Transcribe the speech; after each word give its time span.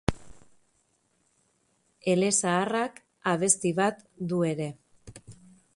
Elezaharrak 2.15 2.99
abesti 3.35 3.75
bat 3.83 4.05
du 4.33 4.45
ere. 4.53 4.71